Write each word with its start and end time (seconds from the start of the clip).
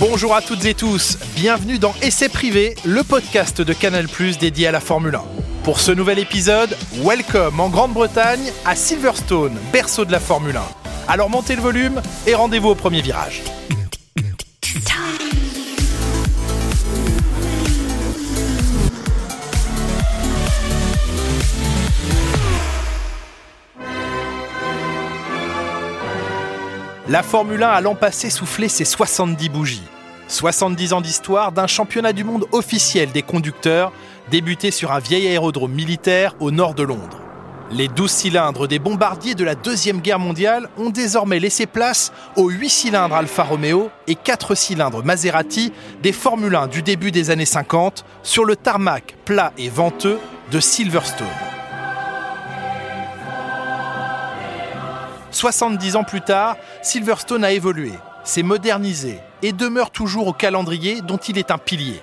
Bonjour 0.00 0.34
à 0.34 0.40
toutes 0.40 0.64
et 0.64 0.72
tous, 0.72 1.18
bienvenue 1.36 1.78
dans 1.78 1.94
Essai 2.00 2.30
Privé, 2.30 2.74
le 2.86 3.02
podcast 3.02 3.60
de 3.60 3.72
Canal 3.74 4.08
Plus 4.08 4.38
dédié 4.38 4.68
à 4.68 4.72
la 4.72 4.80
Formule 4.80 5.16
1. 5.16 5.22
Pour 5.62 5.78
ce 5.78 5.92
nouvel 5.92 6.18
épisode, 6.18 6.74
welcome 7.02 7.60
en 7.60 7.68
Grande-Bretagne 7.68 8.50
à 8.64 8.74
Silverstone, 8.74 9.58
berceau 9.72 10.06
de 10.06 10.12
la 10.12 10.20
Formule 10.20 10.56
1. 10.56 10.62
Alors 11.06 11.28
montez 11.28 11.54
le 11.54 11.60
volume 11.60 12.00
et 12.26 12.34
rendez-vous 12.34 12.70
au 12.70 12.74
premier 12.74 13.02
virage. 13.02 13.42
La 27.06 27.22
Formule 27.22 27.62
1 27.62 27.68
a 27.68 27.80
l'an 27.82 27.94
passé 27.94 28.30
soufflé 28.30 28.66
ses 28.68 28.86
70 28.86 29.50
bougies. 29.50 29.82
70 30.28 30.94
ans 30.94 31.02
d'histoire 31.02 31.52
d'un 31.52 31.66
championnat 31.66 32.14
du 32.14 32.24
monde 32.24 32.46
officiel 32.52 33.12
des 33.12 33.20
conducteurs, 33.20 33.92
débuté 34.30 34.70
sur 34.70 34.90
un 34.90 35.00
vieil 35.00 35.26
aérodrome 35.26 35.72
militaire 35.72 36.34
au 36.40 36.50
nord 36.50 36.72
de 36.72 36.82
Londres. 36.82 37.20
Les 37.70 37.88
12 37.88 38.10
cylindres 38.10 38.68
des 38.68 38.78
bombardiers 38.78 39.34
de 39.34 39.44
la 39.44 39.54
Deuxième 39.54 40.00
Guerre 40.00 40.18
mondiale 40.18 40.70
ont 40.78 40.88
désormais 40.88 41.40
laissé 41.40 41.66
place 41.66 42.10
aux 42.36 42.48
8 42.48 42.70
cylindres 42.70 43.16
Alfa 43.16 43.42
Romeo 43.42 43.90
et 44.06 44.14
4 44.14 44.54
cylindres 44.54 45.04
Maserati 45.04 45.74
des 46.02 46.12
Formule 46.12 46.54
1 46.54 46.68
du 46.68 46.80
début 46.80 47.10
des 47.10 47.28
années 47.28 47.44
50 47.44 48.06
sur 48.22 48.46
le 48.46 48.56
tarmac 48.56 49.14
plat 49.26 49.52
et 49.58 49.68
venteux 49.68 50.18
de 50.50 50.58
Silverstone. 50.58 51.53
70 55.44 55.96
ans 55.96 56.04
plus 56.04 56.22
tard, 56.22 56.56
Silverstone 56.80 57.44
a 57.44 57.52
évolué, 57.52 57.92
s'est 58.24 58.42
modernisé 58.42 59.20
et 59.42 59.52
demeure 59.52 59.90
toujours 59.90 60.26
au 60.26 60.32
calendrier 60.32 61.02
dont 61.02 61.18
il 61.18 61.36
est 61.36 61.50
un 61.50 61.58
pilier. 61.58 62.00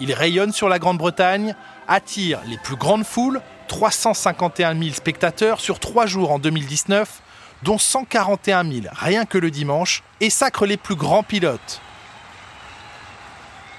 Il 0.00 0.10
rayonne 0.14 0.52
sur 0.52 0.70
la 0.70 0.78
Grande-Bretagne, 0.78 1.54
attire 1.86 2.40
les 2.46 2.56
plus 2.56 2.76
grandes 2.76 3.04
foules, 3.04 3.42
351 3.66 4.74
000 4.74 4.94
spectateurs 4.94 5.60
sur 5.60 5.80
trois 5.80 6.06
jours 6.06 6.32
en 6.32 6.38
2019, 6.38 7.20
dont 7.62 7.76
141 7.76 8.64
000 8.64 8.86
rien 8.90 9.26
que 9.26 9.36
le 9.36 9.50
dimanche, 9.50 10.02
et 10.22 10.30
sacre 10.30 10.64
les 10.64 10.78
plus 10.78 10.96
grands 10.96 11.22
pilotes. 11.22 11.82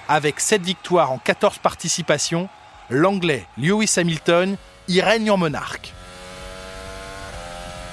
Avec 0.08 0.40
7 0.40 0.62
victoires 0.62 1.12
en 1.12 1.18
14 1.18 1.58
participations, 1.58 2.48
l'Anglais 2.92 3.48
Lewis 3.58 3.92
Hamilton 3.98 4.56
y 4.88 5.02
règne 5.02 5.32
en 5.32 5.38
monarque. 5.38 5.96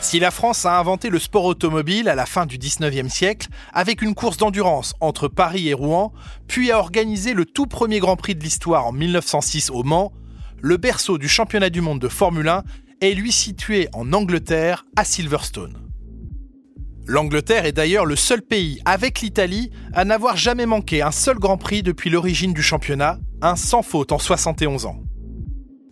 Si 0.06 0.20
la 0.20 0.30
France 0.30 0.64
a 0.64 0.78
inventé 0.78 1.10
le 1.10 1.18
sport 1.18 1.46
automobile 1.46 2.08
à 2.08 2.14
la 2.14 2.26
fin 2.26 2.46
du 2.46 2.58
19e 2.58 3.08
siècle, 3.08 3.48
avec 3.72 4.02
une 4.02 4.14
course 4.14 4.36
d'endurance 4.36 4.94
entre 5.00 5.26
Paris 5.26 5.68
et 5.68 5.74
Rouen, 5.74 6.12
puis 6.46 6.70
a 6.70 6.78
organisé 6.78 7.34
le 7.34 7.44
tout 7.44 7.66
premier 7.66 7.98
Grand 7.98 8.14
Prix 8.14 8.36
de 8.36 8.44
l'histoire 8.44 8.86
en 8.86 8.92
1906 8.92 9.70
au 9.70 9.82
Mans, 9.82 10.12
le 10.62 10.76
berceau 10.76 11.18
du 11.18 11.26
championnat 11.26 11.70
du 11.70 11.80
monde 11.80 11.98
de 11.98 12.06
Formule 12.06 12.46
1 12.46 12.62
est 13.00 13.14
lui 13.14 13.32
situé 13.32 13.88
en 13.94 14.12
Angleterre, 14.12 14.84
à 14.94 15.04
Silverstone. 15.04 15.76
L'Angleterre 17.08 17.66
est 17.66 17.72
d'ailleurs 17.72 18.06
le 18.06 18.14
seul 18.14 18.42
pays, 18.42 18.80
avec 18.84 19.22
l'Italie, 19.22 19.72
à 19.92 20.04
n'avoir 20.04 20.36
jamais 20.36 20.66
manqué 20.66 21.02
un 21.02 21.10
seul 21.10 21.40
Grand 21.40 21.58
Prix 21.58 21.82
depuis 21.82 22.10
l'origine 22.10 22.52
du 22.52 22.62
championnat, 22.62 23.18
un 23.42 23.56
sans 23.56 23.82
faute 23.82 24.12
en 24.12 24.20
71 24.20 24.86
ans. 24.86 25.05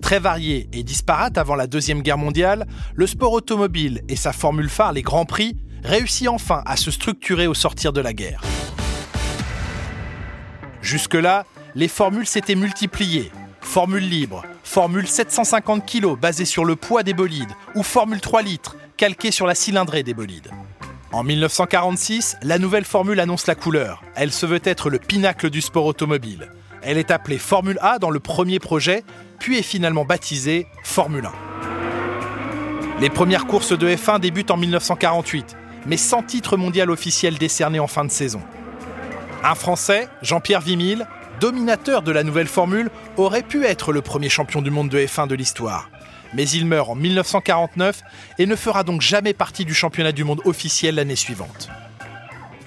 Très 0.04 0.18
varié 0.18 0.68
et 0.74 0.82
disparate 0.82 1.38
avant 1.38 1.54
la 1.54 1.66
Deuxième 1.66 2.02
Guerre 2.02 2.18
mondiale, 2.18 2.66
le 2.94 3.06
sport 3.06 3.32
automobile 3.32 4.02
et 4.06 4.16
sa 4.16 4.34
formule 4.34 4.68
phare, 4.68 4.92
les 4.92 5.00
Grands 5.00 5.24
Prix, 5.24 5.56
réussit 5.82 6.28
enfin 6.28 6.62
à 6.66 6.76
se 6.76 6.90
structurer 6.90 7.46
au 7.46 7.54
sortir 7.54 7.90
de 7.90 8.02
la 8.02 8.12
guerre. 8.12 8.42
Jusque-là, 10.82 11.46
les 11.74 11.88
formules 11.88 12.26
s'étaient 12.26 12.54
multipliées. 12.54 13.32
Formule 13.62 14.06
libre, 14.06 14.44
formule 14.62 15.08
750 15.08 15.86
kg 15.90 16.20
basée 16.20 16.44
sur 16.44 16.66
le 16.66 16.76
poids 16.76 17.02
des 17.02 17.14
bolides, 17.14 17.54
ou 17.74 17.82
formule 17.82 18.20
3 18.20 18.42
litres, 18.42 18.76
calquée 18.98 19.30
sur 19.30 19.46
la 19.46 19.54
cylindrée 19.54 20.02
des 20.02 20.12
bolides. 20.12 20.50
En 21.12 21.24
1946, 21.24 22.36
la 22.42 22.58
nouvelle 22.58 22.84
formule 22.84 23.20
annonce 23.20 23.46
la 23.46 23.54
couleur. 23.54 24.02
Elle 24.16 24.32
se 24.32 24.44
veut 24.44 24.60
être 24.64 24.90
le 24.90 24.98
pinacle 24.98 25.48
du 25.48 25.62
sport 25.62 25.86
automobile. 25.86 26.50
Elle 26.86 26.98
est 26.98 27.10
appelée 27.10 27.38
Formule 27.38 27.78
A 27.80 27.98
dans 27.98 28.10
le 28.10 28.20
premier 28.20 28.58
projet, 28.58 29.04
puis 29.38 29.58
est 29.58 29.62
finalement 29.62 30.04
baptisée 30.04 30.66
Formule 30.82 31.26
1. 31.26 31.32
Les 33.00 33.08
premières 33.08 33.46
courses 33.46 33.76
de 33.76 33.88
F1 33.88 34.20
débutent 34.20 34.50
en 34.50 34.58
1948, 34.58 35.56
mais 35.86 35.96
sans 35.96 36.22
titre 36.22 36.58
mondial 36.58 36.90
officiel 36.90 37.38
décerné 37.38 37.80
en 37.80 37.86
fin 37.86 38.04
de 38.04 38.10
saison. 38.10 38.42
Un 39.42 39.54
Français, 39.54 40.08
Jean-Pierre 40.20 40.60
Vimille, 40.60 41.06
dominateur 41.40 42.02
de 42.02 42.12
la 42.12 42.22
nouvelle 42.22 42.46
formule, 42.46 42.90
aurait 43.16 43.42
pu 43.42 43.64
être 43.64 43.92
le 43.92 44.02
premier 44.02 44.28
champion 44.28 44.60
du 44.60 44.70
monde 44.70 44.90
de 44.90 44.98
F1 44.98 45.26
de 45.26 45.34
l'histoire. 45.34 45.90
Mais 46.34 46.48
il 46.48 46.66
meurt 46.66 46.90
en 46.90 46.94
1949 46.94 48.02
et 48.38 48.46
ne 48.46 48.56
fera 48.56 48.82
donc 48.84 49.00
jamais 49.00 49.32
partie 49.32 49.64
du 49.64 49.74
championnat 49.74 50.12
du 50.12 50.24
monde 50.24 50.42
officiel 50.44 50.96
l'année 50.96 51.16
suivante. 51.16 51.70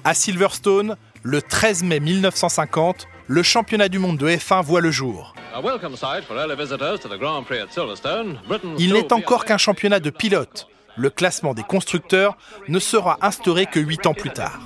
À 0.04 0.14
Silverstone, 0.14 0.96
le 1.22 1.40
13 1.40 1.84
mai 1.84 2.00
1950, 2.00 3.06
le 3.28 3.42
championnat 3.42 3.90
du 3.90 3.98
monde 3.98 4.16
de 4.16 4.26
F1 4.26 4.64
voit 4.64 4.80
le 4.80 4.90
jour. 4.90 5.34
Il 8.78 8.92
n'est 8.94 9.12
encore 9.12 9.44
qu'un 9.44 9.58
championnat 9.58 10.00
de 10.00 10.10
pilotes. 10.10 10.66
Le 10.96 11.10
classement 11.10 11.54
des 11.54 11.62
constructeurs 11.62 12.36
ne 12.68 12.78
sera 12.78 13.18
instauré 13.20 13.66
que 13.66 13.78
8 13.78 14.06
ans 14.06 14.14
plus 14.14 14.30
tard. 14.30 14.60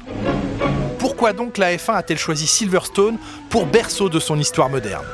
Pourquoi 0.99 1.33
donc 1.33 1.59
la 1.59 1.75
F1 1.75 1.95
a-t-elle 1.97 2.19
choisi 2.19 2.47
Silverstone 2.47 3.19
pour 3.51 3.67
berceau 3.67 4.09
de 4.09 4.21
son 4.21 4.39
histoire 4.39 4.71
moderne? 4.71 5.05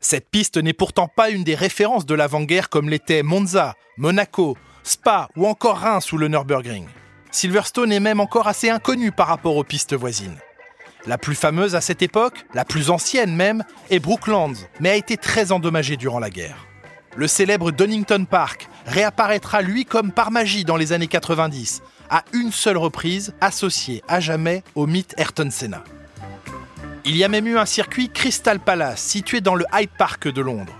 Cette 0.00 0.28
piste 0.28 0.58
n'est 0.58 0.74
pourtant 0.74 1.08
pas 1.08 1.30
une 1.30 1.44
des 1.44 1.54
références 1.54 2.04
de 2.04 2.14
l'avant-guerre 2.14 2.68
comme 2.68 2.90
l'étaient 2.90 3.22
Monza, 3.22 3.74
Monaco, 3.96 4.56
Spa 4.82 5.28
ou 5.36 5.46
encore 5.46 5.78
Reims 5.78 6.12
ou 6.12 6.18
le 6.18 6.28
Nürburgring. 6.28 6.86
Silverstone 7.30 7.92
est 7.92 8.00
même 8.00 8.20
encore 8.20 8.48
assez 8.48 8.68
inconnu 8.68 9.12
par 9.12 9.28
rapport 9.28 9.56
aux 9.56 9.64
pistes 9.64 9.94
voisines. 9.94 10.36
La 11.04 11.18
plus 11.18 11.34
fameuse 11.34 11.74
à 11.74 11.80
cette 11.80 12.00
époque, 12.00 12.44
la 12.54 12.64
plus 12.64 12.90
ancienne 12.90 13.34
même, 13.34 13.64
est 13.90 13.98
Brooklands, 13.98 14.52
mais 14.78 14.90
a 14.90 14.94
été 14.94 15.16
très 15.16 15.50
endommagée 15.50 15.96
durant 15.96 16.20
la 16.20 16.30
guerre. 16.30 16.66
Le 17.16 17.26
célèbre 17.26 17.72
Donington 17.72 18.24
Park 18.24 18.68
réapparaîtra 18.86 19.62
lui 19.62 19.84
comme 19.84 20.12
par 20.12 20.30
magie 20.30 20.64
dans 20.64 20.76
les 20.76 20.92
années 20.92 21.08
90, 21.08 21.82
à 22.08 22.22
une 22.32 22.52
seule 22.52 22.76
reprise, 22.76 23.34
associé 23.40 24.04
à 24.06 24.20
jamais 24.20 24.62
au 24.76 24.86
mythe 24.86 25.14
Ayrton 25.18 25.50
Senna. 25.50 25.82
Il 27.04 27.16
y 27.16 27.24
a 27.24 27.28
même 27.28 27.48
eu 27.48 27.58
un 27.58 27.66
circuit 27.66 28.08
Crystal 28.08 28.60
Palace 28.60 29.02
situé 29.02 29.40
dans 29.40 29.56
le 29.56 29.64
Hyde 29.74 29.90
Park 29.98 30.28
de 30.28 30.40
Londres. 30.40 30.72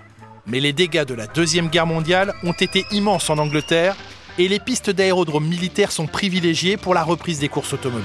Mais 0.47 0.61
les 0.61 0.71
dégâts 0.71 1.05
de 1.05 1.13
la 1.13 1.27
Deuxième 1.27 1.67
Guerre 1.67 1.85
mondiale 1.87 2.33
ont 2.43 2.53
été 2.53 2.85
immenses 2.91 3.29
en 3.29 3.37
Angleterre 3.37 3.97
et 4.37 4.47
les 4.47 4.59
pistes 4.59 4.89
d'aérodromes 4.89 5.47
militaires 5.47 5.91
sont 5.91 6.07
privilégiées 6.07 6.77
pour 6.77 6.93
la 6.93 7.03
reprise 7.03 7.39
des 7.39 7.49
courses 7.49 7.73
automobiles 7.73 8.03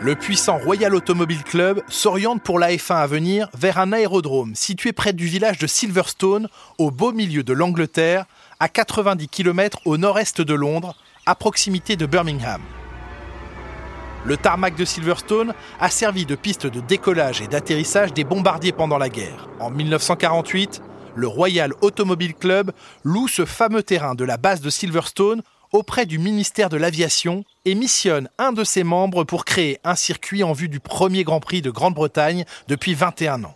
le 0.00 0.14
puissant 0.14 0.58
Royal 0.58 0.94
Automobile 0.94 1.42
Club 1.42 1.82
s'oriente 1.88 2.42
pour 2.42 2.58
la 2.58 2.70
F1 2.70 2.96
à 2.96 3.06
venir 3.06 3.48
vers 3.54 3.78
un 3.78 3.92
aérodrome 3.92 4.54
situé 4.54 4.92
près 4.92 5.12
du 5.12 5.26
village 5.26 5.58
de 5.58 5.66
Silverstone, 5.66 6.48
au 6.78 6.90
beau 6.90 7.12
milieu 7.12 7.42
de 7.42 7.52
l'Angleterre, 7.52 8.26
à 8.60 8.68
90 8.68 9.28
km 9.28 9.80
au 9.86 9.96
nord-est 9.96 10.40
de 10.40 10.54
Londres, 10.54 10.94
à 11.26 11.34
proximité 11.34 11.96
de 11.96 12.06
Birmingham. 12.06 12.60
Le 14.24 14.36
tarmac 14.36 14.76
de 14.76 14.84
Silverstone 14.84 15.52
a 15.80 15.90
servi 15.90 16.26
de 16.26 16.36
piste 16.36 16.66
de 16.66 16.80
décollage 16.80 17.40
et 17.40 17.48
d'atterrissage 17.48 18.12
des 18.12 18.24
bombardiers 18.24 18.72
pendant 18.72 18.98
la 18.98 19.08
guerre. 19.08 19.48
En 19.58 19.70
1948, 19.70 20.82
le 21.16 21.26
Royal 21.26 21.72
Automobile 21.80 22.34
Club 22.34 22.70
loue 23.02 23.26
ce 23.26 23.44
fameux 23.44 23.82
terrain 23.82 24.14
de 24.14 24.24
la 24.24 24.36
base 24.36 24.60
de 24.60 24.70
Silverstone 24.70 25.42
auprès 25.72 26.06
du 26.06 26.18
ministère 26.18 26.68
de 26.68 26.76
l'Aviation 26.76 27.44
et 27.64 27.74
missionne 27.74 28.28
un 28.38 28.52
de 28.52 28.64
ses 28.64 28.84
membres 28.84 29.24
pour 29.24 29.44
créer 29.44 29.78
un 29.84 29.94
circuit 29.94 30.42
en 30.42 30.52
vue 30.52 30.68
du 30.68 30.80
premier 30.80 31.24
Grand 31.24 31.40
Prix 31.40 31.62
de 31.62 31.70
Grande-Bretagne 31.70 32.44
depuis 32.68 32.94
21 32.94 33.44
ans. 33.44 33.54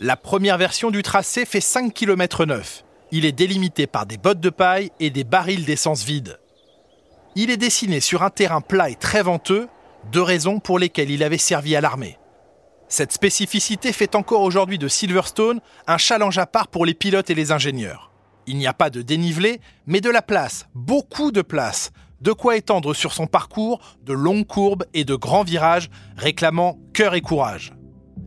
La 0.00 0.16
première 0.16 0.58
version 0.58 0.90
du 0.90 1.02
tracé 1.02 1.44
fait 1.44 1.60
5 1.60 1.92
km 1.92 2.46
9. 2.46 2.84
Il 3.12 3.24
est 3.24 3.32
délimité 3.32 3.86
par 3.86 4.06
des 4.06 4.16
bottes 4.16 4.40
de 4.40 4.50
paille 4.50 4.90
et 5.00 5.10
des 5.10 5.24
barils 5.24 5.64
d'essence 5.64 6.04
vide. 6.04 6.38
Il 7.36 7.50
est 7.50 7.56
dessiné 7.56 8.00
sur 8.00 8.22
un 8.22 8.30
terrain 8.30 8.60
plat 8.60 8.90
et 8.90 8.94
très 8.94 9.22
venteux, 9.22 9.68
deux 10.10 10.22
raisons 10.22 10.58
pour 10.58 10.78
lesquelles 10.78 11.10
il 11.10 11.22
avait 11.22 11.38
servi 11.38 11.76
à 11.76 11.80
l'armée. 11.80 12.18
Cette 12.88 13.12
spécificité 13.12 13.92
fait 13.92 14.16
encore 14.16 14.40
aujourd'hui 14.40 14.78
de 14.78 14.88
Silverstone 14.88 15.60
un 15.86 15.98
challenge 15.98 16.38
à 16.38 16.46
part 16.46 16.66
pour 16.68 16.84
les 16.84 16.94
pilotes 16.94 17.30
et 17.30 17.34
les 17.34 17.52
ingénieurs. 17.52 18.09
Il 18.46 18.56
n'y 18.56 18.66
a 18.66 18.74
pas 18.74 18.90
de 18.90 19.02
dénivelé, 19.02 19.60
mais 19.86 20.00
de 20.00 20.10
la 20.10 20.22
place, 20.22 20.66
beaucoup 20.74 21.32
de 21.32 21.42
place, 21.42 21.92
de 22.20 22.32
quoi 22.32 22.56
étendre 22.56 22.94
sur 22.94 23.12
son 23.12 23.26
parcours 23.26 23.80
de 24.04 24.12
longues 24.12 24.46
courbes 24.46 24.84
et 24.94 25.04
de 25.04 25.14
grands 25.14 25.44
virages 25.44 25.90
réclamant 26.16 26.78
cœur 26.92 27.14
et 27.14 27.20
courage. 27.20 27.72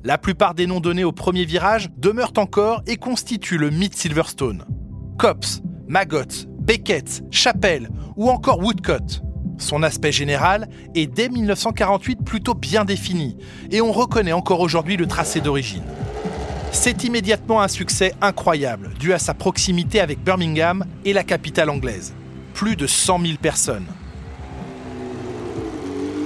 La 0.04 0.18
plupart 0.18 0.54
des 0.54 0.68
noms 0.68 0.80
donnés 0.80 1.04
au 1.04 1.12
premier 1.12 1.46
virage 1.46 1.90
demeurent 1.98 2.34
encore 2.38 2.82
et 2.88 2.98
constituent 2.98 3.58
le 3.58 3.70
mythe 3.70 3.96
Silverstone. 3.96 4.66
Copse, 5.18 5.62
Maggots, 5.88 6.48
Beckett, 6.60 7.24
Chapelle 7.32 7.90
ou 8.16 8.30
encore 8.30 8.60
Woodcott. 8.60 9.22
Son 9.58 9.84
aspect 9.84 10.12
général 10.12 10.68
est 10.96 11.08
dès 11.08 11.30
1948 11.30 12.24
plutôt 12.26 12.54
bien 12.54 12.84
défini 12.84 13.38
et 13.72 13.82
on 13.82 13.92
reconnaît 13.92 14.34
encore 14.34 14.60
aujourd'hui 14.60 14.98
le 14.98 15.08
tracé 15.08 15.40
d'origine. 15.40 15.84
C'est 16.76 17.04
immédiatement 17.04 17.62
un 17.62 17.68
succès 17.68 18.14
incroyable 18.20 18.90
dû 19.00 19.14
à 19.14 19.20
sa 19.20 19.36
proximité 19.36 20.02
avec 20.02 20.22
Birmingham 20.22 20.84
et 21.06 21.14
la 21.14 21.24
capitale 21.24 21.70
anglaise. 21.70 22.14
Plus 22.56 22.76
de 22.76 22.88
100 22.88 23.22
000 23.22 23.34
personnes. 23.40 23.86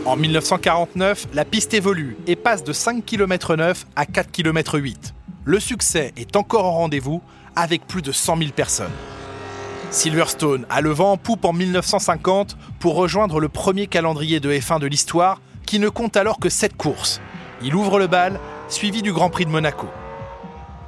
En 0.05 0.15
1949, 0.15 1.27
la 1.33 1.43
piste 1.43 1.73
évolue 1.73 2.15
et 2.27 2.37
passe 2.37 2.63
de 2.63 2.71
5 2.71 3.05
km 3.05 3.57
9 3.57 3.85
à 3.97 4.05
4 4.05 4.31
km 4.31 4.79
8. 4.79 5.13
Le 5.43 5.59
succès 5.59 6.13
est 6.15 6.37
encore 6.37 6.65
en 6.65 6.71
rendez-vous 6.71 7.21
avec 7.57 7.85
plus 7.85 8.01
de 8.01 8.13
100 8.13 8.37
000 8.37 8.51
personnes. 8.51 8.87
Silverstone 9.91 10.65
a 10.69 10.79
le 10.79 10.91
vent 10.91 11.11
en 11.11 11.17
poupe 11.17 11.43
en 11.43 11.53
1950 11.53 12.57
pour 12.79 12.95
rejoindre 12.95 13.41
le 13.41 13.49
premier 13.49 13.87
calendrier 13.87 14.39
de 14.39 14.51
F1 14.51 14.79
de 14.79 14.87
l'histoire 14.87 15.41
qui 15.65 15.77
ne 15.77 15.89
compte 15.89 16.15
alors 16.15 16.39
que 16.39 16.49
7 16.49 16.77
courses. 16.77 17.19
Il 17.61 17.75
ouvre 17.75 17.99
le 17.99 18.07
bal, 18.07 18.39
suivi 18.69 19.01
du 19.01 19.11
Grand 19.11 19.29
Prix 19.29 19.45
de 19.45 19.51
Monaco. 19.51 19.87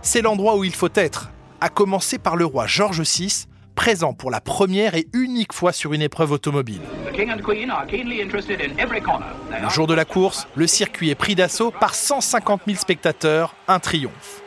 C'est 0.01 0.21
l'endroit 0.21 0.55
où 0.55 0.63
il 0.63 0.73
faut 0.73 0.89
être, 0.95 1.29
à 1.59 1.69
commencer 1.69 2.17
par 2.17 2.37
le 2.37 2.45
roi 2.45 2.67
George 2.67 3.01
VI, 3.01 3.47
présent 3.75 4.13
pour 4.13 4.31
la 4.31 4.39
première 4.39 4.95
et 4.95 5.07
unique 5.13 5.53
fois 5.53 5.73
sur 5.73 5.93
une 5.93 6.01
épreuve 6.01 6.31
automobile. 6.31 6.81
Le 9.61 9.69
jour 9.69 9.87
de 9.87 9.93
la 9.93 10.05
course, 10.05 10.47
le 10.55 10.67
circuit 10.67 11.09
est 11.09 11.15
pris 11.15 11.35
d'assaut 11.35 11.71
par 11.71 11.95
150 11.95 12.61
000 12.65 12.77
spectateurs, 12.77 13.55
un 13.67 13.79
triomphe. 13.79 14.41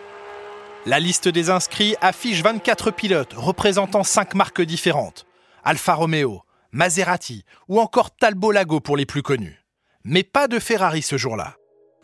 La 0.86 0.98
liste 0.98 1.28
des 1.28 1.50
inscrits 1.50 1.96
affiche 2.00 2.42
24 2.42 2.90
pilotes 2.90 3.34
représentant 3.34 4.02
5 4.02 4.34
marques 4.34 4.62
différentes. 4.62 5.26
Alfa 5.64 5.94
Romeo, 5.94 6.42
Maserati 6.72 7.44
ou 7.68 7.78
encore 7.78 8.10
Talbot 8.10 8.52
Lago 8.52 8.80
pour 8.80 8.96
les 8.96 9.06
plus 9.06 9.22
connus. 9.22 9.62
Mais 10.04 10.24
pas 10.24 10.48
de 10.48 10.58
Ferrari 10.58 11.02
ce 11.02 11.16
jour-là. 11.16 11.56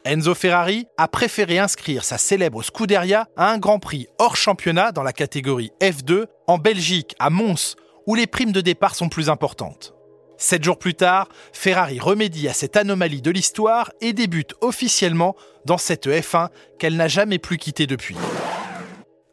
Enzo 0.08 0.34
Ferrari 0.34 0.86
a 0.96 1.06
préféré 1.06 1.58
inscrire 1.58 2.02
sa 2.02 2.16
célèbre 2.16 2.62
Scuderia 2.62 3.28
à 3.36 3.50
un 3.50 3.58
Grand 3.58 3.78
Prix 3.78 4.06
hors 4.18 4.36
championnat 4.36 4.90
dans 4.90 5.02
la 5.02 5.12
catégorie 5.12 5.70
F2 5.82 6.24
en 6.46 6.56
Belgique, 6.56 7.14
à 7.18 7.28
Mons, 7.28 7.76
où 8.06 8.14
les 8.14 8.26
primes 8.26 8.52
de 8.52 8.62
départ 8.62 8.94
sont 8.94 9.10
plus 9.10 9.28
importantes. 9.28 9.92
Sept 10.38 10.64
jours 10.64 10.78
plus 10.78 10.94
tard, 10.94 11.28
Ferrari 11.52 12.00
remédie 12.00 12.48
à 12.48 12.54
cette 12.54 12.78
anomalie 12.78 13.20
de 13.20 13.30
l'histoire 13.30 13.92
et 14.00 14.14
débute 14.14 14.54
officiellement 14.62 15.36
dans 15.66 15.76
cette 15.76 16.06
F1 16.06 16.48
qu'elle 16.78 16.96
n'a 16.96 17.08
jamais 17.08 17.38
plus 17.38 17.58
quittée 17.58 17.86
depuis. 17.86 18.16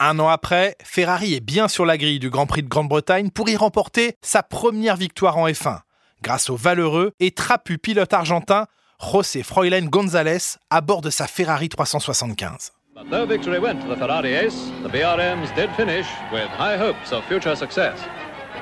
Un 0.01 0.19
an 0.19 0.27
après, 0.27 0.75
Ferrari 0.83 1.35
est 1.35 1.39
bien 1.39 1.69
sur 1.69 1.85
la 1.85 1.97
grille 1.97 2.19
du 2.19 2.29
Grand 2.29 2.47
Prix 2.47 2.63
de 2.63 2.67
Grande-Bretagne 2.67 3.29
pour 3.29 3.47
y 3.47 3.55
remporter 3.55 4.17
sa 4.21 4.43
première 4.43 4.97
victoire 4.97 5.37
en 5.37 5.47
F1, 5.47 5.79
grâce 6.21 6.49
au 6.49 6.57
valeureux 6.57 7.13
et 7.21 7.31
trapu 7.31 7.77
pilote 7.77 8.11
argentin 8.11 8.67
José 9.11 9.43
Froilen 9.43 9.87
González 9.87 10.57
à 10.69 10.81
bord 10.81 11.01
de 11.01 11.09
sa 11.09 11.27
Ferrari 11.27 11.69
375. 11.69 12.71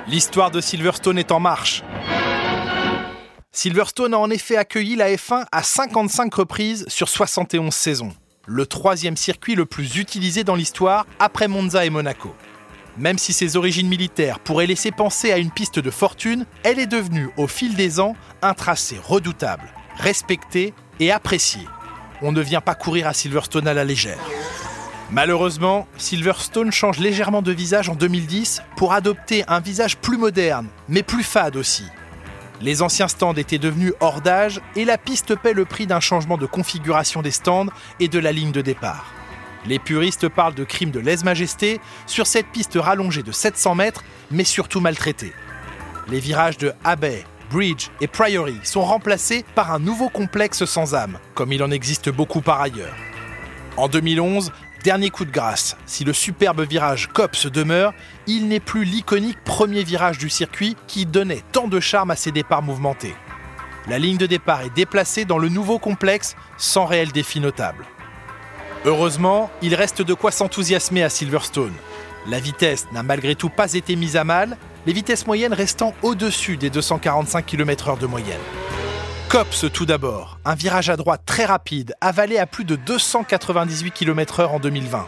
L'histoire 0.08 0.52
de 0.52 0.62
Silverstone 0.62 1.18
est 1.18 1.32
en 1.32 1.40
marche. 1.40 1.84
Silverstone 3.52 4.14
a 4.14 4.20
en 4.20 4.30
effet 4.30 4.58
accueilli 4.58 4.96
la 4.96 5.14
F1 5.14 5.46
à 5.52 5.64
55 5.64 6.34
reprises 6.34 6.86
sur 6.88 7.08
71 7.08 7.74
saisons, 7.74 8.12
le 8.46 8.66
troisième 8.66 9.16
circuit 9.16 9.56
le 9.56 9.66
plus 9.66 9.98
utilisé 9.98 10.44
dans 10.44 10.56
l'histoire 10.56 11.06
après 11.20 11.48
Monza 11.48 11.86
et 11.86 11.90
Monaco. 11.90 12.36
Même 12.98 13.18
si 13.18 13.34
ses 13.34 13.56
origines 13.56 13.88
militaires 13.88 14.40
pourraient 14.40 14.68
laisser 14.68 14.92
penser 14.92 15.32
à 15.32 15.38
une 15.38 15.52
piste 15.52 15.80
de 15.80 15.90
fortune, 15.90 16.46
elle 16.64 16.80
est 16.80 16.88
devenue 16.88 17.30
au 17.38 17.48
fil 17.48 17.76
des 17.76 18.00
ans 18.00 18.16
un 18.42 18.54
tracé 18.54 19.00
redoutable, 19.04 19.72
respecté 19.98 20.74
et 21.00 21.12
apprécié. 21.12 21.62
On 22.22 22.32
ne 22.32 22.42
vient 22.42 22.62
pas 22.62 22.76
courir 22.76 23.08
à 23.08 23.14
Silverstone 23.14 23.68
à 23.68 23.74
la 23.74 23.84
légère. 23.84 24.20
Malheureusement, 25.12 25.88
Silverstone 25.98 26.72
change 26.72 27.00
légèrement 27.00 27.42
de 27.42 27.52
visage 27.52 27.90
en 27.90 27.96
2010 27.96 28.64
pour 28.78 28.94
adopter 28.94 29.44
un 29.48 29.60
visage 29.60 29.98
plus 29.98 30.18
moderne, 30.18 30.68
mais 30.88 31.04
plus 31.04 31.24
fade 31.24 31.56
aussi. 31.56 31.84
Les 32.62 32.82
anciens 32.82 33.08
stands 33.08 33.34
étaient 33.34 33.58
devenus 33.58 33.94
hors 34.00 34.22
d'âge 34.22 34.62
et 34.76 34.86
la 34.86 34.98
piste 34.98 35.36
paie 35.36 35.54
le 35.54 35.66
prix 35.66 35.86
d'un 35.86 36.00
changement 36.00 36.38
de 36.38 36.46
configuration 36.46 37.22
des 37.22 37.32
stands 37.32 37.68
et 38.00 38.08
de 38.08 38.20
la 38.20 38.32
ligne 38.32 38.52
de 38.52 38.62
départ. 38.62 39.14
Les 39.66 39.80
puristes 39.80 40.30
parlent 40.30 40.56
de 40.56 40.64
crime 40.64 40.92
de 40.92 41.00
lèse-majesté 41.00 41.80
sur 42.06 42.26
cette 42.26 42.48
piste 42.48 42.78
rallongée 42.80 43.24
de 43.24 43.32
700 43.32 43.76
mètres, 43.76 44.04
mais 44.32 44.44
surtout 44.44 44.80
maltraitée. 44.80 45.34
Les 46.10 46.20
virages 46.20 46.58
de 46.58 46.74
Abbey, 46.84 47.24
Bridge 47.54 47.90
et 48.02 48.08
Priory 48.08 48.60
sont 48.64 48.82
remplacés 48.82 49.46
par 49.54 49.72
un 49.72 49.78
nouveau 49.78 50.10
complexe 50.10 50.66
sans 50.66 50.96
âme, 50.96 51.20
comme 51.36 51.54
il 51.54 51.62
en 51.62 51.70
existe 51.70 52.10
beaucoup 52.10 52.42
par 52.42 52.60
ailleurs. 52.60 52.96
En 53.78 53.88
2011, 53.88 54.52
dernier 54.84 55.12
coup 55.12 55.24
de 55.24 55.32
grâce, 55.32 55.78
si 55.86 56.04
le 56.04 56.14
superbe 56.14 56.62
virage 56.62 57.10
Cops 57.14 57.46
demeure, 57.46 57.94
il 58.26 58.48
n'est 58.48 58.60
plus 58.60 58.86
l'iconique 58.86 59.38
premier 59.44 59.84
virage 59.84 60.18
du 60.18 60.32
circuit 60.32 60.76
qui 60.88 61.06
donnait 61.06 61.44
tant 61.52 61.68
de 61.68 61.80
charme 61.80 62.10
à 62.10 62.16
ses 62.16 62.32
départs 62.32 62.64
mouvementés. 62.64 63.14
La 63.88 64.00
ligne 64.00 64.18
de 64.18 64.26
départ 64.26 64.62
est 64.62 64.74
déplacée 64.74 65.24
dans 65.24 65.38
le 65.38 65.50
nouveau 65.50 65.78
complexe 65.78 66.36
sans 66.58 66.86
réel 66.86 67.12
défi 67.12 67.40
notable. 67.40 67.86
Heureusement, 68.84 69.52
il 69.62 69.76
reste 69.76 70.02
de 70.02 70.16
quoi 70.16 70.32
s'enthousiasmer 70.32 71.04
à 71.04 71.10
Silverstone. 71.10 71.74
La 72.28 72.40
vitesse 72.40 72.88
n'a 72.94 73.04
malgré 73.04 73.36
tout 73.36 73.50
pas 73.50 73.74
été 73.74 73.96
mise 73.96 74.18
à 74.18 74.24
mal 74.24 74.58
les 74.86 74.94
vitesses 74.94 75.28
moyennes 75.28 75.54
restant 75.54 75.94
au-dessus 76.02 76.58
des 76.58 76.70
245 76.70 77.46
km/h 77.46 78.00
de 78.00 78.06
moyenne. 78.06 78.42
Cops 79.30 79.66
tout 79.74 79.86
d'abord, 79.86 80.38
un 80.46 80.56
virage 80.56 80.90
à 80.90 80.98
droite 80.98 81.22
très 81.26 81.46
rapide, 81.46 81.96
avalé 82.02 82.38
à 82.38 82.46
plus 82.46 82.66
de 82.66 82.76
298 82.76 83.92
km/h 83.92 84.48
en 84.48 84.60
2020. 84.60 85.08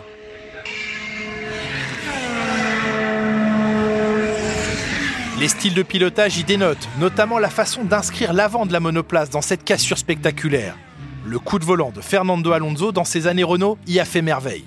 Les 5.39 5.49
styles 5.49 5.73
de 5.73 5.83
pilotage 5.83 6.37
y 6.37 6.45
dénotent, 6.45 6.87
notamment 6.97 7.39
la 7.39 7.49
façon 7.49 7.83
d'inscrire 7.83 8.31
l'avant 8.31 8.65
de 8.65 8.71
la 8.71 8.79
monoplace 8.79 9.29
dans 9.29 9.41
cette 9.41 9.65
cassure 9.65 9.97
spectaculaire. 9.97 10.75
Le 11.25 11.39
coup 11.39 11.59
de 11.59 11.65
volant 11.65 11.91
de 11.91 12.01
Fernando 12.01 12.51
Alonso 12.53 12.91
dans 12.91 13.03
ses 13.03 13.27
années 13.27 13.43
Renault 13.43 13.77
y 13.85 13.99
a 13.99 14.05
fait 14.05 14.21
merveille. 14.21 14.63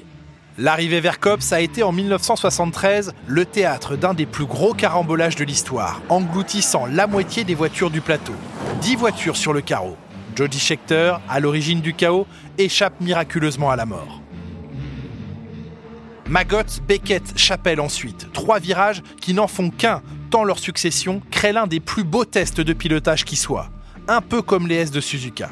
L'arrivée 0.61 1.01
vers 1.01 1.21
Cops 1.21 1.53
a 1.53 1.61
été 1.61 1.85
en 1.85 1.93
1973 1.93 3.15
le 3.29 3.45
théâtre 3.45 3.95
d'un 3.95 4.13
des 4.13 4.27
plus 4.27 4.45
gros 4.45 4.75
carambolages 4.75 5.37
de 5.37 5.45
l'histoire, 5.45 6.03
engloutissant 6.09 6.87
la 6.87 7.07
moitié 7.07 7.45
des 7.45 7.55
voitures 7.55 7.91
du 7.91 8.01
plateau. 8.01 8.33
10 8.81 8.97
voitures 8.97 9.37
sur 9.37 9.53
le 9.53 9.61
carreau. 9.61 9.97
Jody 10.35 10.59
Scheckter, 10.59 11.15
à 11.29 11.39
l'origine 11.39 11.81
du 11.81 11.95
chaos, 11.95 12.27
échappe 12.59 13.01
miraculeusement 13.01 13.71
à 13.71 13.77
la 13.77 13.87
mort. 13.87 14.21
Maggot, 16.29 16.81
Beckett, 16.89 17.39
Chapelle 17.39 17.81
ensuite. 17.81 18.27
Trois 18.33 18.59
virages 18.59 19.05
qui 19.21 19.35
n'en 19.35 19.47
font 19.47 19.71
qu'un, 19.71 20.03
tant 20.29 20.43
leur 20.43 20.59
succession 20.59 21.23
crée 21.31 21.53
l'un 21.53 21.69
des 21.69 21.79
plus 21.79 22.03
beaux 22.03 22.25
tests 22.25 22.61
de 22.61 22.73
pilotage 22.73 23.25
qui 23.25 23.37
soit. 23.37 23.71
Un 24.09 24.21
peu 24.21 24.43
comme 24.43 24.67
les 24.67 24.75
S 24.75 24.91
de 24.91 25.01
Suzuka. 25.01 25.51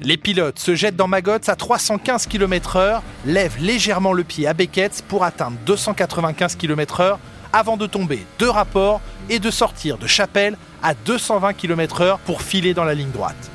Les 0.00 0.16
pilotes 0.16 0.60
se 0.60 0.76
jettent 0.76 0.94
dans 0.94 1.08
Maggots 1.08 1.48
à 1.48 1.56
315 1.56 2.26
km/h, 2.26 3.00
lèvent 3.26 3.60
légèrement 3.60 4.12
le 4.12 4.22
pied 4.22 4.46
à 4.46 4.54
Beckett 4.54 5.02
pour 5.08 5.24
atteindre 5.24 5.56
295 5.66 6.54
km/h 6.54 7.18
avant 7.52 7.76
de 7.76 7.86
tomber 7.86 8.24
de 8.38 8.46
rapport 8.46 9.00
et 9.28 9.40
de 9.40 9.50
sortir 9.50 9.98
de 9.98 10.06
Chapelle 10.06 10.56
à 10.84 10.94
220 10.94 11.52
km/h 11.54 12.18
pour 12.26 12.42
filer 12.42 12.74
dans 12.74 12.84
la 12.84 12.94
ligne 12.94 13.10
droite. 13.10 13.50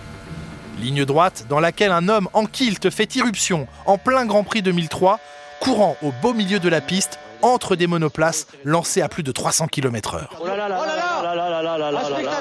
Ligne 0.82 1.06
droite 1.06 1.46
dans 1.48 1.62
laquelle 1.62 1.92
un 1.92 2.10
homme 2.10 2.28
en 2.34 2.46
kilt 2.46 2.90
fait 2.90 3.16
irruption 3.16 3.68
en 3.86 3.98
plein 3.98 4.26
Grand 4.26 4.44
Prix 4.44 4.62
2003, 4.62 5.20
courant 5.62 5.96
au 6.02 6.12
beau 6.22 6.34
milieu 6.34 6.60
de 6.60 6.68
la 6.68 6.82
piste 6.82 7.20
entre 7.42 7.76
des 7.76 7.88
monoplaces 7.88 8.48
lancées 8.66 9.02
à 9.02 9.08
plus 9.08 9.24
de 9.24 9.32
300 9.32 9.68
km/h. 9.68 10.28
Oh 10.42 10.46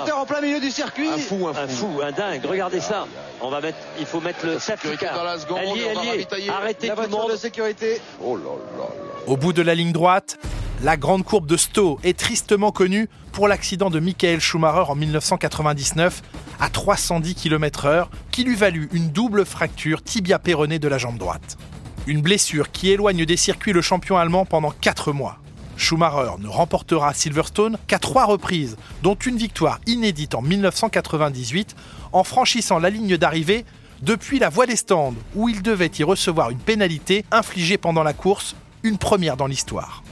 spectateur 0.02 0.22
en 0.22 0.26
plein 0.26 0.40
milieu 0.40 0.60
du 0.60 0.70
circuit. 0.70 1.08
Un 1.08 1.18
fou, 1.18 1.48
un 1.48 1.68
fou, 1.68 2.00
un, 2.02 2.12
dingue. 2.12 2.44
Regardez 2.44 2.80
ça. 2.80 3.06
On 3.40 3.50
va 3.50 3.60
mettre, 3.60 3.78
il 3.98 4.06
faut 4.06 4.20
mettre 4.20 4.46
le 4.46 4.58
safety 4.58 4.96
car. 4.98 5.18
Arrêtez 5.18 6.88
la 6.88 6.94
tout 6.96 7.02
le 7.02 7.08
monde. 7.08 7.30
de 7.32 7.36
sécurité. 7.36 8.00
Oh 8.22 8.36
là 8.36 8.42
là 8.42 8.78
là. 8.78 8.84
Au 9.26 9.36
bout 9.36 9.52
de 9.52 9.62
la 9.62 9.74
ligne 9.74 9.92
droite, 9.92 10.38
la 10.82 10.96
grande 10.96 11.24
courbe 11.24 11.46
de 11.46 11.56
Stowe 11.56 11.98
est 12.02 12.18
tristement 12.18 12.72
connue 12.72 13.08
pour 13.32 13.48
l'accident 13.48 13.88
de 13.88 14.00
Michael 14.00 14.40
Schumacher 14.40 14.90
en 14.90 14.94
1999 14.94 16.22
à 16.60 16.68
310 16.68 17.34
km/h 17.34 18.06
qui 18.30 18.44
lui 18.44 18.56
valut 18.56 18.88
une 18.92 19.10
double 19.10 19.44
fracture 19.44 20.02
tibia 20.02 20.38
péronée 20.38 20.78
de 20.78 20.88
la 20.88 20.98
jambe 20.98 21.18
droite. 21.18 21.56
Une 22.06 22.20
blessure 22.20 22.72
qui 22.72 22.90
éloigne 22.90 23.24
des 23.24 23.36
circuits 23.36 23.72
le 23.72 23.80
champion 23.80 24.16
allemand 24.16 24.44
pendant 24.44 24.72
4 24.72 25.12
mois. 25.12 25.41
Schumacher 25.76 26.38
ne 26.38 26.48
remportera 26.48 27.14
Silverstone 27.14 27.78
qu'à 27.86 27.98
trois 27.98 28.24
reprises, 28.24 28.76
dont 29.02 29.14
une 29.14 29.36
victoire 29.36 29.80
inédite 29.86 30.34
en 30.34 30.42
1998 30.42 31.74
en 32.12 32.24
franchissant 32.24 32.78
la 32.78 32.90
ligne 32.90 33.16
d'arrivée 33.16 33.64
depuis 34.02 34.38
la 34.38 34.48
voie 34.48 34.66
des 34.66 34.76
stands 34.76 35.14
où 35.34 35.48
il 35.48 35.62
devait 35.62 35.90
y 35.98 36.02
recevoir 36.02 36.50
une 36.50 36.58
pénalité 36.58 37.24
infligée 37.30 37.78
pendant 37.78 38.02
la 38.02 38.12
course, 38.12 38.56
une 38.82 38.98
première 38.98 39.36
dans 39.36 39.46
l'histoire. 39.46 40.02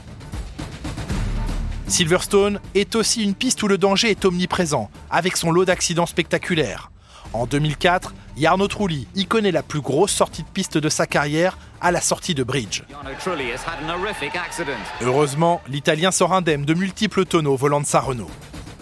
Silverstone 1.87 2.61
est 2.73 2.95
aussi 2.95 3.21
une 3.21 3.35
piste 3.35 3.61
où 3.63 3.67
le 3.67 3.77
danger 3.77 4.11
est 4.11 4.23
omniprésent, 4.23 4.89
avec 5.09 5.35
son 5.35 5.51
lot 5.51 5.65
d'accidents 5.65 6.05
spectaculaires. 6.05 6.89
En 7.33 7.45
2004, 7.45 8.13
Jarno 8.37 8.67
Trulli 8.67 9.07
y 9.15 9.25
connaît 9.25 9.51
la 9.51 9.63
plus 9.63 9.81
grosse 9.81 10.11
sortie 10.11 10.43
de 10.43 10.47
piste 10.47 10.77
de 10.77 10.89
sa 10.89 11.07
carrière 11.07 11.57
à 11.79 11.91
la 11.91 12.01
sortie 12.01 12.35
de 12.35 12.43
Bridge. 12.43 12.83
Heureusement, 15.01 15.61
l'Italien 15.67 16.11
sort 16.11 16.33
indemne 16.33 16.65
de 16.65 16.73
multiples 16.73 17.25
tonneaux 17.25 17.55
volant 17.55 17.81
de 17.81 17.85
sa 17.85 18.01
Renault. 18.01 18.29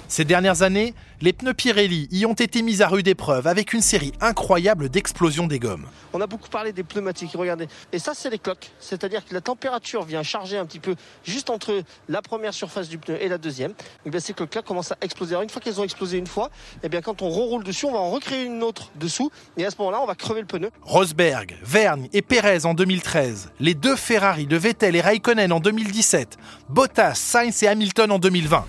Ces 0.10 0.26
dernières 0.26 0.64
années, 0.64 0.96
les 1.22 1.34
pneus 1.34 1.54
Pirelli 1.54 2.08
y 2.10 2.26
ont 2.26 2.34
été 2.34 2.64
mis 2.64 2.82
à 2.82 2.88
rude 2.88 3.08
épreuve 3.08 3.46
avec 3.46 3.74
une 3.74 3.82
série 3.82 4.12
incroyable 4.22 4.90
d'explosions 4.90 5.46
des 5.46 5.60
gommes. 5.60 5.86
On 6.14 6.20
a 6.20 6.26
beaucoup 6.26 6.50
parlé 6.50 6.74
des 6.74 6.82
pneumatiques, 6.82 7.34
regardez. 7.36 7.68
Et 7.94 8.00
ça, 8.00 8.14
c'est 8.16 8.32
les 8.32 8.40
cloques. 8.40 8.72
C'est-à-dire 8.80 9.24
que 9.24 9.36
la 9.36 9.42
température 9.42 10.04
vient 10.06 10.24
charger 10.24 10.58
un 10.58 10.66
petit 10.66 10.80
peu 10.80 10.96
juste 11.24 11.52
entre 11.52 11.84
la 12.08 12.24
première 12.24 12.56
surface 12.56 12.90
du 12.90 12.98
pneu 12.98 13.22
et 13.22 13.30
la 13.30 13.38
deuxième. 13.38 13.74
Et 14.04 14.10
bien, 14.10 14.20
ces 14.20 14.34
cloques-là 14.34 14.64
commencent 14.64 14.94
à 14.94 14.98
exploser. 15.02 15.34
Alors, 15.34 15.44
une 15.44 15.50
fois 15.52 15.62
qu'elles 15.62 15.80
ont 15.80 15.84
explosé 15.84 16.18
une 16.18 16.26
fois, 16.26 16.50
et 16.82 16.90
bien, 16.90 17.02
quand 17.02 17.22
on 17.22 17.30
roule 17.30 17.64
dessus, 17.64 17.86
on 17.86 17.94
va 17.94 18.00
en 18.00 18.10
recréer 18.10 18.46
une 18.46 18.64
autre 18.64 18.90
dessous. 18.96 19.30
Et 19.58 19.66
à 19.66 19.70
ce 19.70 19.76
moment-là, 19.78 20.02
on 20.02 20.08
va 20.08 20.16
crever 20.16 20.42
le 20.42 20.48
pneu. 20.48 20.72
Rosberg, 20.82 21.56
Vergne 21.62 22.10
et 22.14 22.24
Perez 22.24 22.66
en 22.66 22.74
2013. 22.74 23.52
Les 23.60 23.76
deux 23.76 23.96
Ferrari 23.96 24.48
de 24.48 24.58
Vettel 24.58 24.96
et 24.96 25.02
Raikkonen 25.02 25.52
en 25.52 25.60
2017. 25.60 26.40
Bottas, 26.68 27.14
Sainz 27.14 27.62
et 27.62 27.68
Hamilton 27.68 28.12
en 28.12 28.18
2020 28.18 28.66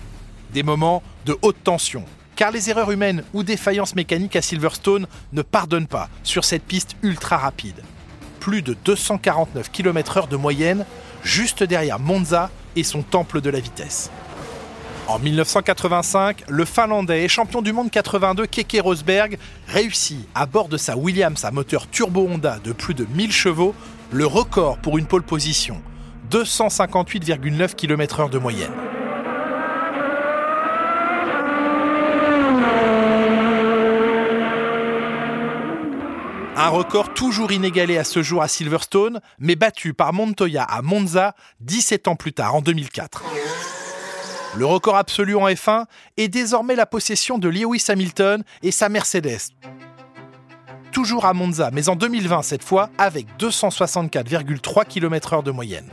des 0.51 0.63
moments 0.63 1.03
de 1.25 1.37
haute 1.41 1.63
tension. 1.63 2.05
Car 2.35 2.51
les 2.51 2.69
erreurs 2.69 2.91
humaines 2.91 3.23
ou 3.33 3.43
défaillances 3.43 3.95
mécaniques 3.95 4.35
à 4.35 4.41
Silverstone 4.41 5.07
ne 5.33 5.41
pardonnent 5.41 5.87
pas 5.87 6.09
sur 6.23 6.43
cette 6.43 6.63
piste 6.63 6.95
ultra 7.03 7.37
rapide. 7.37 7.81
Plus 8.39 8.61
de 8.61 8.75
249 8.85 9.71
km/h 9.71 10.27
de 10.27 10.35
moyenne, 10.35 10.85
juste 11.23 11.63
derrière 11.63 11.99
Monza 11.99 12.49
et 12.75 12.83
son 12.83 13.03
temple 13.03 13.41
de 13.41 13.49
la 13.49 13.59
vitesse. 13.59 14.09
En 15.07 15.19
1985, 15.19 16.45
le 16.47 16.63
Finlandais 16.63 17.23
et 17.23 17.27
champion 17.27 17.61
du 17.61 17.73
monde 17.73 17.91
82 17.91 18.45
Keke 18.45 18.77
Rosberg 18.81 19.37
réussit, 19.67 20.27
à 20.33 20.45
bord 20.45 20.69
de 20.69 20.77
sa 20.77 20.95
Williams 20.95 21.43
à 21.43 21.51
moteur 21.51 21.89
turbo 21.89 22.27
Honda 22.27 22.59
de 22.63 22.71
plus 22.71 22.93
de 22.93 23.05
1000 23.13 23.31
chevaux, 23.31 23.75
le 24.11 24.25
record 24.25 24.77
pour 24.77 24.97
une 24.97 25.05
pole 25.05 25.23
position, 25.23 25.81
258,9 26.31 27.75
km/h 27.75 28.29
de 28.29 28.37
moyenne. 28.37 28.90
Un 36.63 36.69
record 36.69 37.15
toujours 37.15 37.51
inégalé 37.51 37.97
à 37.97 38.03
ce 38.03 38.21
jour 38.21 38.43
à 38.43 38.47
Silverstone, 38.47 39.19
mais 39.39 39.55
battu 39.55 39.95
par 39.95 40.13
Montoya 40.13 40.61
à 40.61 40.83
Monza 40.83 41.33
17 41.61 42.07
ans 42.07 42.15
plus 42.15 42.33
tard, 42.33 42.53
en 42.53 42.61
2004. 42.61 43.23
Le 44.57 44.65
record 44.67 44.95
absolu 44.95 45.35
en 45.35 45.47
F1 45.47 45.85
est 46.17 46.27
désormais 46.27 46.75
la 46.75 46.85
possession 46.85 47.39
de 47.39 47.49
Lewis 47.49 47.85
Hamilton 47.89 48.43
et 48.61 48.69
sa 48.69 48.89
Mercedes. 48.89 49.55
Toujours 50.91 51.25
à 51.25 51.33
Monza, 51.33 51.71
mais 51.73 51.89
en 51.89 51.95
2020 51.95 52.43
cette 52.43 52.63
fois, 52.63 52.91
avec 52.99 53.25
264,3 53.39 54.85
km/h 54.85 55.41
de 55.41 55.49
moyenne. 55.49 55.89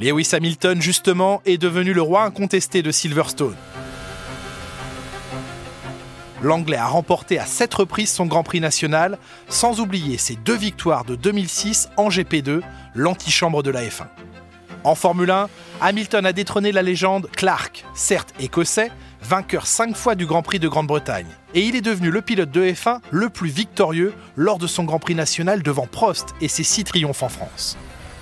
Lewis 0.00 0.30
Hamilton, 0.32 0.80
justement, 0.80 1.42
est 1.44 1.58
devenu 1.58 1.92
le 1.92 2.00
roi 2.00 2.22
incontesté 2.22 2.80
de 2.80 2.90
Silverstone 2.90 3.56
l'Anglais 6.42 6.76
a 6.76 6.86
remporté 6.86 7.38
à 7.38 7.46
sept 7.46 7.74
reprises 7.74 8.12
son 8.12 8.26
Grand 8.26 8.42
Prix 8.42 8.60
national, 8.60 9.18
sans 9.48 9.80
oublier 9.80 10.18
ses 10.18 10.36
deux 10.36 10.56
victoires 10.56 11.04
de 11.04 11.16
2006 11.16 11.88
en 11.96 12.08
GP2, 12.08 12.60
l'antichambre 12.94 13.62
de 13.62 13.70
la 13.70 13.82
F1. 13.82 14.06
En 14.84 14.94
Formule 14.94 15.30
1, 15.30 15.48
Hamilton 15.80 16.26
a 16.26 16.32
détrôné 16.32 16.70
la 16.70 16.82
légende 16.82 17.28
Clark, 17.34 17.84
certes 17.94 18.32
écossais, 18.38 18.92
vainqueur 19.20 19.66
cinq 19.66 19.96
fois 19.96 20.14
du 20.14 20.26
Grand 20.26 20.42
Prix 20.42 20.60
de 20.60 20.68
Grande-Bretagne. 20.68 21.26
Et 21.54 21.62
il 21.62 21.74
est 21.74 21.80
devenu 21.80 22.10
le 22.10 22.22
pilote 22.22 22.50
de 22.50 22.62
F1 22.62 23.00
le 23.10 23.28
plus 23.28 23.50
victorieux 23.50 24.14
lors 24.36 24.58
de 24.58 24.66
son 24.66 24.84
Grand 24.84 25.00
Prix 25.00 25.16
national 25.16 25.62
devant 25.62 25.86
Prost 25.86 26.34
et 26.40 26.48
ses 26.48 26.62
six 26.62 26.84
triomphes 26.84 27.22
en 27.22 27.28
France. 27.28 27.76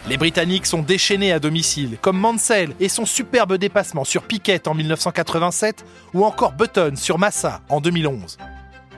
Les 0.06 0.18
Britanniques 0.18 0.66
sont 0.66 0.82
déchaînés 0.82 1.32
à 1.32 1.38
domicile, 1.38 1.96
comme 1.99 2.18
Mansell 2.18 2.75
et 2.78 2.90
son 2.90 3.06
superbe 3.06 3.56
dépassement 3.56 4.04
sur 4.04 4.23
Piquet 4.25 4.68
en 4.68 4.75
1987 4.75 5.82
ou 6.12 6.25
encore 6.26 6.52
Button 6.52 6.92
sur 6.96 7.18
Massa 7.18 7.62
en 7.70 7.80
2011. 7.80 8.37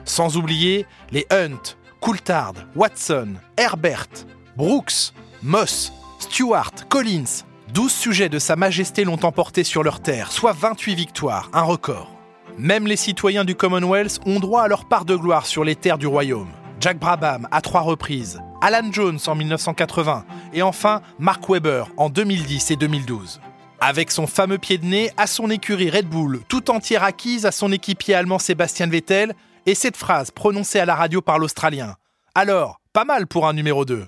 Sans 0.03 0.35
oublier 0.35 0.85
les 1.11 1.25
Hunt, 1.31 1.77
Coulthard, 2.01 2.55
Watson, 2.75 3.35
Herbert, 3.57 4.09
Brooks, 4.57 5.13
Moss, 5.41 5.93
Stewart, 6.19 6.73
Collins. 6.89 7.45
12 7.73 7.91
sujets 7.91 8.29
de 8.29 8.39
Sa 8.39 8.57
Majesté 8.57 9.05
l'ont 9.05 9.23
emporté 9.23 9.63
sur 9.63 9.83
leur 9.83 10.01
terre, 10.01 10.31
soit 10.31 10.53
28 10.53 10.95
victoires, 10.95 11.49
un 11.53 11.63
record. 11.63 12.11
Même 12.57 12.87
les 12.87 12.95
citoyens 12.95 13.45
du 13.45 13.55
Commonwealth 13.55 14.19
ont 14.25 14.39
droit 14.39 14.63
à 14.63 14.67
leur 14.67 14.85
part 14.85 15.05
de 15.05 15.15
gloire 15.15 15.45
sur 15.45 15.63
les 15.63 15.75
terres 15.75 15.97
du 15.97 16.07
royaume. 16.07 16.49
Jack 16.79 16.99
Brabham 16.99 17.47
à 17.51 17.61
trois 17.61 17.81
reprises, 17.81 18.39
Alan 18.61 18.91
Jones 18.91 19.19
en 19.27 19.35
1980 19.35 20.25
et 20.53 20.61
enfin 20.61 21.01
Mark 21.19 21.47
Webber 21.47 21.83
en 21.97 22.09
2010 22.09 22.71
et 22.71 22.75
2012. 22.75 23.39
Avec 23.79 24.09
son 24.09 24.25
fameux 24.25 24.57
pied 24.57 24.79
de 24.79 24.85
nez 24.85 25.11
à 25.17 25.27
son 25.27 25.49
écurie 25.51 25.91
Red 25.91 26.07
Bull, 26.07 26.41
tout 26.47 26.71
entière 26.71 27.03
acquise 27.03 27.45
à 27.45 27.51
son 27.51 27.71
équipier 27.71 28.15
allemand 28.15 28.39
Sébastien 28.39 28.87
Vettel, 28.87 29.35
et 29.67 29.75
cette 29.75 29.97
phrase 29.97 30.31
prononcée 30.31 30.79
à 30.79 30.85
la 30.85 30.95
radio 30.95 31.21
par 31.21 31.39
l'Australien. 31.39 31.95
Alors, 32.33 32.79
pas 32.93 33.03
mal 33.03 33.27
pour 33.27 33.47
un 33.47 33.53
numéro 33.53 33.83
2. 33.85 34.07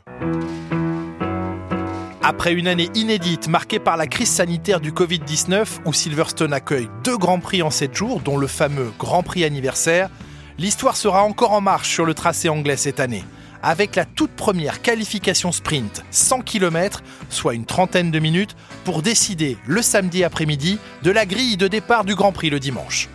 Après 2.24 2.54
une 2.54 2.68
année 2.68 2.90
inédite 2.96 3.50
marquée 3.50 3.80
par 3.80 3.98
la 3.98 4.08
crise 4.08 4.30
sanitaire 4.30 4.80
du 4.80 4.92
Covid-19, 4.92 5.82
où 5.86 5.94
Silverstone 5.94 6.54
accueille 6.54 6.90
deux 7.04 7.18
grands 7.18 7.40
prix 7.40 7.62
en 7.62 7.70
7 7.70 7.94
jours, 7.94 8.22
dont 8.22 8.38
le 8.38 8.48
fameux 8.48 8.92
Grand 8.98 9.22
Prix 9.22 9.44
anniversaire, 9.44 10.10
l'histoire 10.58 10.96
sera 10.96 11.24
encore 11.24 11.52
en 11.52 11.62
marche 11.62 11.94
sur 11.94 12.06
le 12.06 12.14
tracé 12.14 12.50
anglais 12.50 12.78
cette 12.78 13.00
année 13.00 13.24
avec 13.64 13.96
la 13.96 14.06
toute 14.06 14.32
première 14.32 14.82
qualification 14.82 15.52
sprint 15.52 16.04
100 16.12 16.42
km, 16.42 17.04
soit 17.30 17.54
une 17.54 17.66
trentaine 17.66 18.12
de 18.12 18.20
minutes, 18.20 18.56
pour 18.84 19.02
décider 19.02 19.58
le 19.66 19.82
samedi 19.82 20.24
après-midi 20.24 20.80
de 21.04 21.12
la 21.12 21.26
grille 21.26 21.58
de 21.58 21.68
départ 21.68 22.06
du 22.06 22.16
Grand 22.16 22.32
Prix 22.32 22.50
le 22.50 22.60
dimanche. 22.60 23.10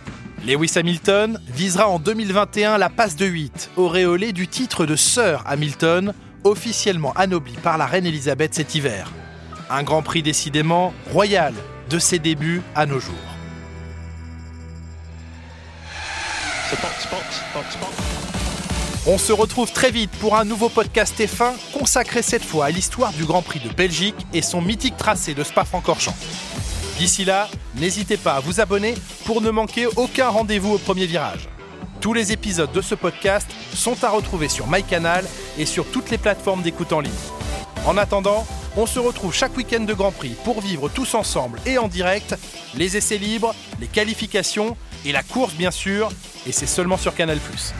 Lewis 0.45 0.73
Hamilton 0.75 1.39
visera 1.47 1.87
en 1.87 1.97
2021 1.97 2.77
la 2.77 2.89
passe 2.89 3.15
de 3.15 3.25
8, 3.25 3.71
auréolé 3.77 4.31
du 4.31 4.47
titre 4.47 4.85
de 4.85 4.95
Sir 4.95 5.43
Hamilton, 5.47 6.13
officiellement 6.43 7.13
anobli 7.13 7.53
par 7.63 7.77
la 7.77 7.87
reine 7.87 8.05
Elisabeth 8.05 8.53
cet 8.53 8.75
hiver. 8.75 9.11
Un 9.69 9.81
Grand 9.81 10.03
Prix 10.03 10.21
décidément 10.21 10.93
royal 11.11 11.53
de 11.89 11.97
ses 11.97 12.19
débuts 12.19 12.61
à 12.75 12.85
nos 12.85 12.99
jours. 12.99 13.15
On 19.07 19.19
se 19.19 19.31
retrouve 19.31 19.71
très 19.71 19.91
vite 19.91 20.09
pour 20.19 20.35
un 20.35 20.45
nouveau 20.45 20.67
podcast 20.67 21.15
F1 21.19 21.53
consacré 21.77 22.23
cette 22.23 22.43
fois 22.43 22.65
à 22.65 22.71
l'histoire 22.71 23.13
du 23.13 23.23
Grand 23.23 23.43
Prix 23.43 23.59
de 23.59 23.69
Belgique 23.69 24.15
et 24.33 24.41
son 24.41 24.63
mythique 24.63 24.97
tracé 24.97 25.35
de 25.35 25.43
Spa-Francorchamps. 25.43 26.15
D'ici 26.97 27.23
là, 27.23 27.47
n'hésitez 27.75 28.17
pas 28.17 28.33
à 28.33 28.39
vous 28.39 28.61
abonner 28.61 28.95
pour 29.25 29.41
ne 29.41 29.51
manquer 29.51 29.85
aucun 29.85 30.29
rendez-vous 30.29 30.73
au 30.73 30.77
premier 30.79 31.05
virage. 31.05 31.47
Tous 32.01 32.13
les 32.13 32.31
épisodes 32.31 32.71
de 32.71 32.81
ce 32.81 32.95
podcast 32.95 33.47
sont 33.75 34.03
à 34.03 34.09
retrouver 34.09 34.49
sur 34.49 34.65
MyCanal 34.65 35.23
et 35.59 35.67
sur 35.67 35.85
toutes 35.85 36.09
les 36.09 36.17
plateformes 36.17 36.63
d'écoute 36.63 36.91
en 36.91 37.01
ligne. 37.01 37.13
En 37.85 37.97
attendant, 37.97 38.47
on 38.75 38.87
se 38.87 38.97
retrouve 38.97 39.35
chaque 39.35 39.55
week-end 39.55 39.81
de 39.81 39.93
Grand 39.93 40.13
Prix 40.13 40.35
pour 40.43 40.61
vivre 40.61 40.89
tous 40.89 41.13
ensemble 41.13 41.61
et 41.67 41.77
en 41.77 41.87
direct 41.87 42.35
les 42.73 42.97
essais 42.97 43.19
libres, 43.19 43.53
les 43.79 43.87
qualifications 43.87 44.75
et 45.05 45.11
la 45.11 45.21
course 45.21 45.53
bien 45.53 45.69
sûr, 45.69 46.09
et 46.47 46.51
c'est 46.51 46.65
seulement 46.65 46.97
sur 46.97 47.13
Canal⁇ 47.13 47.37